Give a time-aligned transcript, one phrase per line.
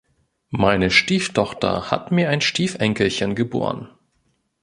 [0.49, 3.87] Meine Stieftochter hat mir ein Stiefenkelchen geboren.